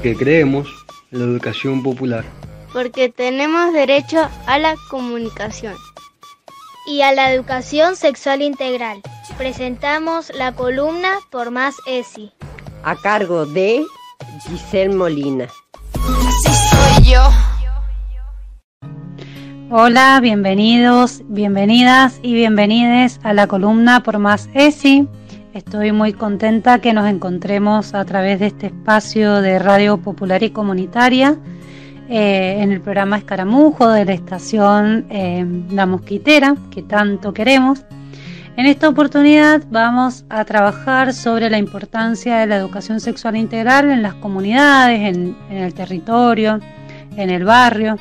[0.00, 0.66] porque creemos
[1.12, 2.24] en la educación popular.
[2.72, 5.74] Porque tenemos derecho a la comunicación
[6.86, 9.02] y a la educación sexual integral.
[9.36, 12.32] Presentamos la columna por más ESI.
[12.82, 13.84] A cargo de
[14.48, 15.48] Giselle Molina.
[15.92, 17.20] Así soy yo.
[19.70, 25.06] Hola, bienvenidos, bienvenidas y bienvenides a la columna por más ESI.
[25.54, 30.50] Estoy muy contenta que nos encontremos a través de este espacio de Radio Popular y
[30.50, 31.38] Comunitaria
[32.08, 37.84] eh, en el programa Escaramujo de la estación eh, La Mosquitera, que tanto queremos.
[38.56, 44.02] En esta oportunidad vamos a trabajar sobre la importancia de la educación sexual integral en
[44.02, 46.60] las comunidades, en el territorio,
[47.16, 47.96] en el barrio.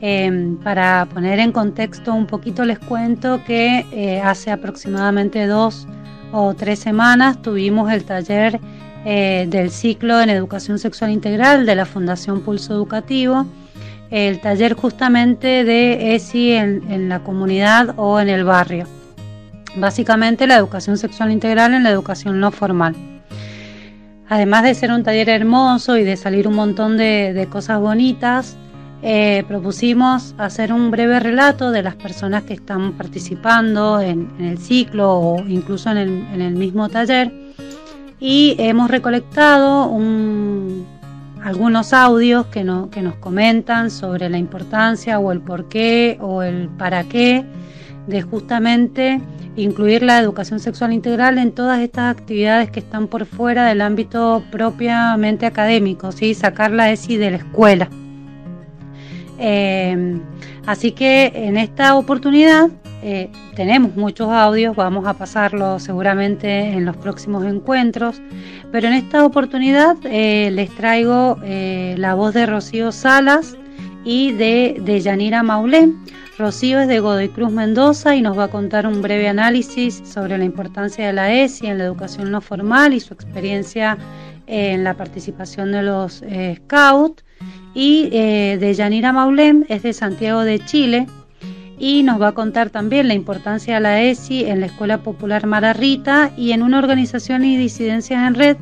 [0.00, 5.88] Em, para poner en contexto un poquito les cuento que eh, hace aproximadamente dos
[6.32, 8.60] o tres semanas tuvimos el taller
[9.04, 13.46] eh, del ciclo en educación sexual integral de la Fundación Pulso Educativo,
[14.10, 18.86] el taller justamente de ESI en la comunidad o en el barrio.
[19.76, 22.96] Básicamente la educación sexual integral en la educación no formal.
[24.28, 28.56] Además de ser un taller hermoso y de salir un montón de cosas bonitas,
[29.00, 35.12] eh, propusimos hacer un breve relato de las personas que están participando en, el ciclo
[35.12, 35.98] o incluso en
[36.40, 37.32] el, mismo taller
[38.18, 39.96] y hemos recolectado
[41.44, 46.68] algunos audios que, que nos comentan sobre la importancia o el por qué o el
[46.68, 47.44] para qué
[48.08, 49.20] de justamente
[49.54, 54.42] incluir la educación sexual integral en todas estas actividades que están por fuera del ámbito
[54.50, 56.34] propiamente académico, ¿sí?
[56.34, 57.88] sacar la ESI de la escuela.
[59.38, 60.20] Eh,
[60.66, 62.70] así que en esta oportunidad
[63.02, 68.20] eh, tenemos muchos audios, vamos a pasarlos seguramente en los próximos encuentros,
[68.72, 73.56] pero en esta oportunidad eh, les traigo la voz de Rocío Salas
[74.04, 75.90] y de, de Yanira Maulé.
[76.38, 80.38] Rocío es de Godoy Cruz Mendoza y nos va a contar un breve análisis sobre
[80.38, 83.98] la importancia de la ESI en la educación no formal y su experiencia
[84.48, 86.24] en la participación de los
[86.56, 87.22] Scouts
[87.74, 91.06] y eh, de Yanira Maulem es de Santiago de Chile
[91.78, 95.46] y nos va a contar también la importancia de la ESI en la Escuela Popular
[95.78, 98.56] Rita y en una organización y disidencias en red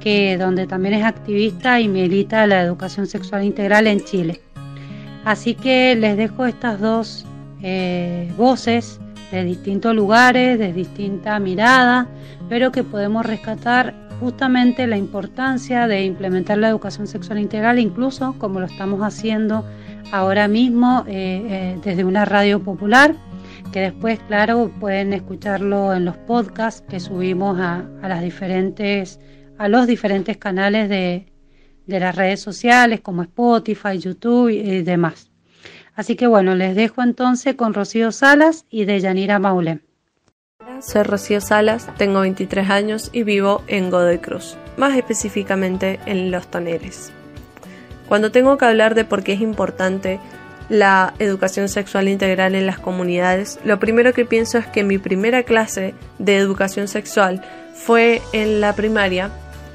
[0.00, 4.40] que donde también es activista y milita la educación sexual integral en Chile.
[5.24, 7.24] Así que les dejo estas dos
[7.62, 9.00] eh, voces
[9.30, 12.08] de distintos lugares, de distinta mirada,
[12.48, 18.60] pero que podemos rescatar justamente la importancia de implementar la educación sexual integral, incluso como
[18.60, 19.66] lo estamos haciendo
[20.12, 23.14] ahora mismo eh, eh, desde una radio popular,
[23.72, 29.18] que después, claro, pueden escucharlo en los podcasts que subimos a, las diferentes,
[29.58, 31.26] a los diferentes canales de,
[31.86, 35.30] de las redes sociales como Spotify, YouTube y demás.
[35.94, 39.80] Así que bueno, les dejo entonces con Rocío Salas y de Yanira Maulem.
[40.82, 46.48] Soy Rocío Salas, tengo 23 años y vivo en Godoy Cruz, más específicamente en Los
[46.48, 47.12] Toneres.
[48.08, 50.18] Cuando tengo que hablar de por qué es importante
[50.68, 55.44] la educación sexual integral en las comunidades, lo primero que pienso es que mi primera
[55.44, 57.44] clase de educación sexual
[57.74, 59.30] fue en la primaria,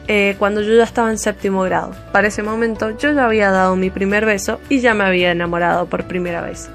[0.09, 1.95] eh, cuando yo ya estaba en séptimo grado.
[2.11, 5.85] Para ese momento yo ya había dado mi primer beso y ya me había enamorado
[5.85, 6.69] por primera vez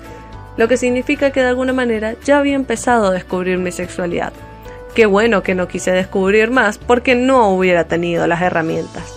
[0.56, 4.32] lo que significa que de alguna manera ya había empezado a descubrir mi sexualidad.
[4.94, 9.14] Qué bueno que no quise descubrir más porque no hubiera tenido las herramientas.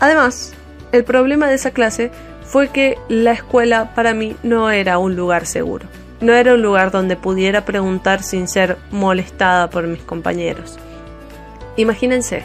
[0.00, 0.52] Además,
[0.92, 2.10] el problema de esa clase
[2.44, 5.86] fue que la escuela para mí no era un lugar seguro.
[6.20, 10.78] No era un lugar donde pudiera preguntar sin ser molestada por mis compañeros.
[11.76, 12.44] Imagínense,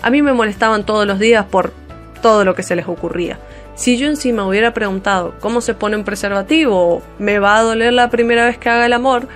[0.00, 1.72] a mí me molestaban todos los días por
[2.20, 3.38] todo lo que se les ocurría.
[3.74, 7.92] Si yo encima hubiera preguntado cómo se pone un preservativo o me va a doler
[7.92, 9.28] la primera vez que haga el amor,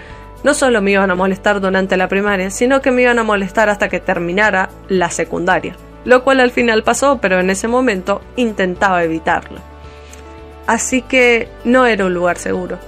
[0.44, 3.68] no solo me iban a molestar durante la primaria, sino que me iban a molestar
[3.68, 5.74] hasta que terminara la secundaria,
[6.04, 9.58] lo cual al final pasó, pero en ese momento intentaba evitarlo.
[10.66, 12.78] Así que no era un lugar seguro.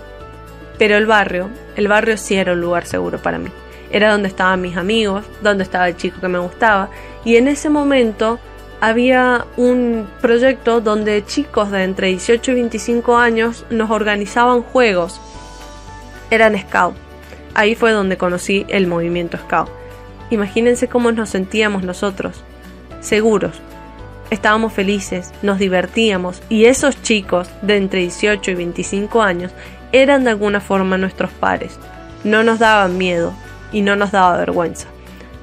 [0.79, 3.51] Pero el barrio, el barrio sí era un lugar seguro para mí.
[3.91, 6.91] Era donde estaban mis amigos, donde estaba el chico que me gustaba,
[7.25, 8.39] y en ese momento
[8.81, 15.21] había un proyecto donde chicos de entre 18 y 25 años nos organizaban juegos.
[16.31, 16.95] Eran scout.
[17.55, 19.69] Ahí fue donde conocí el movimiento scout.
[20.31, 22.45] Imagínense cómo nos sentíamos nosotros.
[23.01, 23.61] Seguros.
[24.31, 29.53] Estábamos felices, nos divertíamos y esos chicos de entre 18 y 25 años
[29.91, 31.79] eran de alguna forma nuestros pares.
[32.25, 33.33] No nos daban miedo
[33.73, 34.87] y no nos daba vergüenza.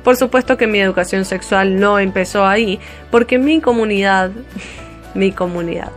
[0.05, 2.79] Por supuesto que mi educación sexual no empezó ahí,
[3.09, 4.29] porque mi comunidad,
[5.15, 5.91] mi comunidad,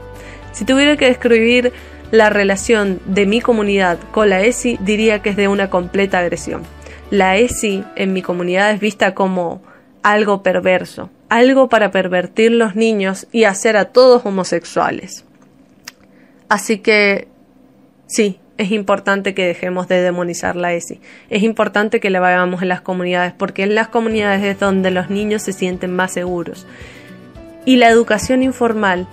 [0.53, 1.75] si tuviera que describir
[2.11, 6.63] la relación de mi comunidad con la ESI, diría que es de una completa agresión.
[7.11, 9.63] La ESI en mi comunidad es vista como
[10.03, 15.27] algo perverso, algo para pervertir los niños y hacer a todos homosexuales.
[16.49, 17.29] Así que
[18.07, 21.01] sí, es importante que dejemos de demonizar la ESI.
[21.31, 25.11] Es importante que la vayamos en las comunidades, porque en las comunidades es donde los
[25.11, 26.67] niños se sienten más seguros.
[27.65, 29.07] Y la educación informal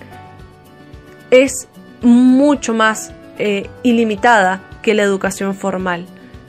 [1.30, 1.68] es
[2.02, 6.06] mucho más eh, ilimitada que la educación formal.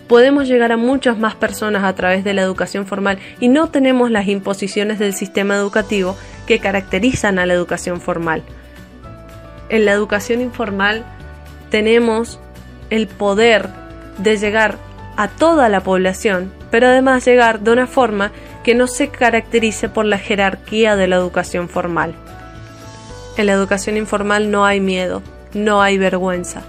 [0.07, 4.09] Podemos llegar a muchas más personas a través de la educación formal y no tenemos
[4.09, 6.15] las imposiciones del sistema educativo
[6.47, 8.41] que caracterizan a la educación formal.
[9.69, 11.03] En la educación informal
[11.69, 12.39] tenemos
[12.89, 13.69] el poder
[14.17, 14.77] de llegar
[15.15, 18.31] a toda la población, pero además llegar de una forma
[18.63, 22.13] que no se caracterice por la jerarquía de la educación formal.
[23.35, 25.21] En la educación informal no hay miedo,
[25.53, 26.61] no hay vergüenza.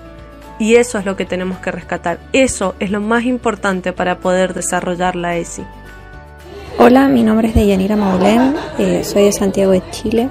[0.59, 2.19] Y eso es lo que tenemos que rescatar.
[2.32, 5.64] Eso es lo más importante para poder desarrollar la ESI.
[6.79, 10.31] Hola, mi nombre es Deyanira Maulén, eh, soy de Santiago de Chile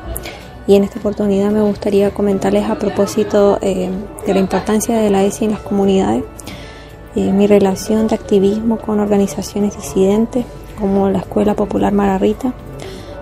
[0.67, 3.89] y en esta oportunidad me gustaría comentarles a propósito eh,
[4.25, 6.23] de la importancia de la ESI en las comunidades,
[7.15, 10.45] eh, mi relación de activismo con organizaciones disidentes
[10.77, 12.53] como la Escuela Popular Mararrita,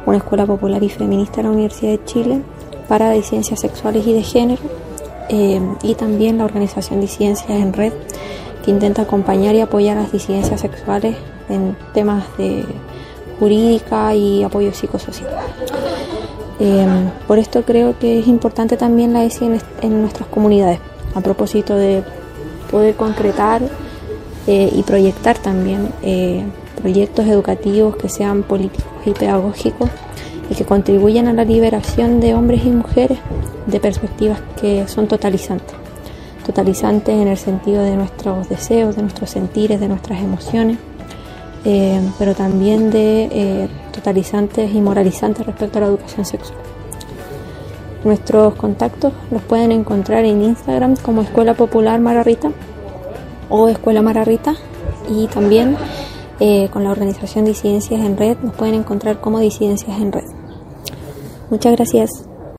[0.05, 2.41] una escuela popular y feminista de la Universidad de Chile
[2.87, 4.61] para disidencias sexuales y de género,
[5.29, 7.93] eh, y también la organización Disidencias en Red,
[8.63, 11.15] que intenta acompañar y apoyar a las disidencias sexuales
[11.49, 12.65] en temas de
[13.39, 15.29] jurídica y apoyo psicosocial.
[16.59, 16.87] Eh,
[17.27, 19.49] por esto creo que es importante también la ESI
[19.81, 20.79] en, nuestras comunidades,
[21.13, 22.03] a propósito de
[22.71, 23.61] poder concretar
[24.47, 25.89] eh, y proyectar también
[26.81, 29.89] proyectos educativos que sean políticos y pedagógicos
[30.49, 33.17] y que contribuyan a la liberación de hombres y mujeres
[33.65, 35.75] de perspectivas que son totalizantes.
[36.45, 40.77] Totalizantes en el sentido de nuestros deseos, de nuestros sentires, de nuestras emociones,
[41.65, 46.59] eh, pero también de eh, totalizantes y moralizantes respecto a la educación sexual.
[48.03, 52.51] Nuestros contactos los pueden encontrar en Instagram como Escuela Popular Mararrita
[53.49, 54.55] o Escuela Mararrita
[55.09, 55.75] y también
[56.39, 60.25] eh, con la organización Disidencias en Red nos pueden encontrar como Disidencias en Red.
[61.49, 62.34] Muchas gracias.